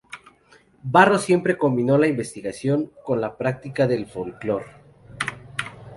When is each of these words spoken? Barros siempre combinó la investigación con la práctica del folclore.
Barros 0.81 1.21
siempre 1.25 1.59
combinó 1.59 1.95
la 1.99 2.07
investigación 2.07 2.91
con 3.05 3.21
la 3.21 3.37
práctica 3.37 3.85
del 3.85 4.07
folclore. 4.07 4.65